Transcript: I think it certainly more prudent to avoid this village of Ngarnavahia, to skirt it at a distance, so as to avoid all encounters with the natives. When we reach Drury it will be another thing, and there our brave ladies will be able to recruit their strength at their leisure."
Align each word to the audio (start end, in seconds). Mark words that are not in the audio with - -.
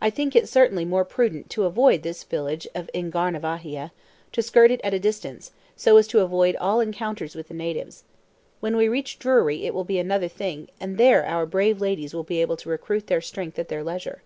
I 0.00 0.08
think 0.08 0.34
it 0.34 0.48
certainly 0.48 0.86
more 0.86 1.04
prudent 1.04 1.50
to 1.50 1.66
avoid 1.66 2.02
this 2.02 2.24
village 2.24 2.66
of 2.74 2.88
Ngarnavahia, 2.94 3.90
to 4.32 4.40
skirt 4.42 4.70
it 4.70 4.80
at 4.82 4.94
a 4.94 4.98
distance, 4.98 5.50
so 5.76 5.98
as 5.98 6.06
to 6.08 6.20
avoid 6.20 6.56
all 6.56 6.80
encounters 6.80 7.34
with 7.34 7.48
the 7.48 7.52
natives. 7.54 8.04
When 8.60 8.78
we 8.78 8.88
reach 8.88 9.18
Drury 9.18 9.66
it 9.66 9.74
will 9.74 9.84
be 9.84 9.98
another 9.98 10.28
thing, 10.28 10.70
and 10.80 10.96
there 10.96 11.26
our 11.26 11.44
brave 11.44 11.82
ladies 11.82 12.14
will 12.14 12.24
be 12.24 12.40
able 12.40 12.56
to 12.56 12.70
recruit 12.70 13.08
their 13.08 13.20
strength 13.20 13.58
at 13.58 13.68
their 13.68 13.84
leisure." 13.84 14.22